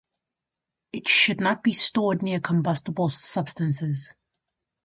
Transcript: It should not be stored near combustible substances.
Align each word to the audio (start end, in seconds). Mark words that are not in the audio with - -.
It 0.93 1.07
should 1.07 1.39
not 1.41 1.61
be 1.63 1.73
stored 1.73 2.23
near 2.23 2.39
combustible 2.39 3.11
substances. 3.11 4.09